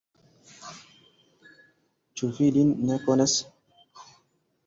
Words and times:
Ĉu 2.21 2.29
vi 2.39 2.49
lin 2.55 2.71
ne 2.89 2.99
konas? 3.05 3.35